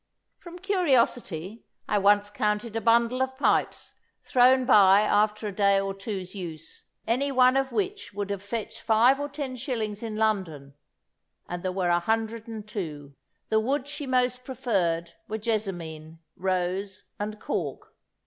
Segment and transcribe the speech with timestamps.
[0.39, 3.93] From curiosity, I once counted a bundle of pipes,
[4.25, 8.81] thrown by after a day or two's use, any one of which would have fetched
[8.81, 10.73] five or ten shillings in London,
[11.47, 13.13] and there were 102.
[13.49, 17.93] The woods she most preferred were jessamine, rose, and cork.